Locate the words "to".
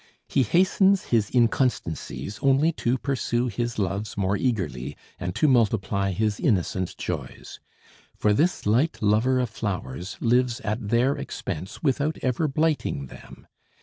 2.71-2.97, 5.35-5.47